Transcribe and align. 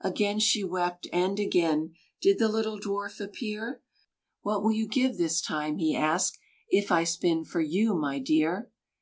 Again 0.00 0.40
she 0.40 0.64
wept, 0.64 1.08
and 1.12 1.38
again 1.38 1.92
Did 2.22 2.38
the 2.38 2.48
little 2.48 2.80
dwarf 2.80 3.20
appear; 3.22 3.82
"What 4.40 4.62
will 4.62 4.72
you 4.72 4.88
give 4.88 5.18
this 5.18 5.42
time," 5.42 5.76
he 5.76 5.94
asked, 5.94 6.38
"If 6.70 6.90
I 6.90 7.04
spin 7.04 7.44
for 7.44 7.60
you, 7.60 7.92
my 7.94 8.18
dear?" 8.18 8.70